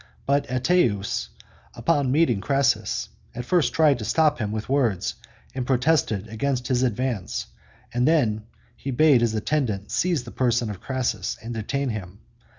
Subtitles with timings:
[0.25, 1.29] But Ateius,
[1.85, 5.13] on meeting Crassus, at first tried to stop him with words,
[5.53, 7.45] and protested against his advance;
[7.93, 12.17] then he bade his attendant seize the person of Crassus and detain him.